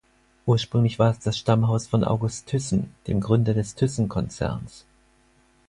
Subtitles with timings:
[0.47, 4.85] Ursprünglich war es das Stammhaus von August Thyssen, dem Gründer des Thyssen-Konzerns.